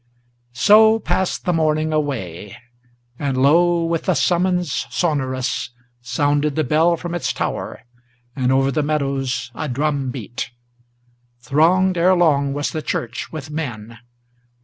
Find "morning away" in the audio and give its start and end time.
1.53-2.57